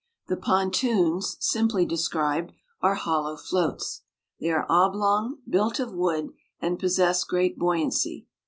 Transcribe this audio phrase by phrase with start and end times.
[0.29, 4.01] The pontoons, simply described, are hollow floats.
[4.39, 8.25] They are oblong, built of wood, and possess great buoyancy.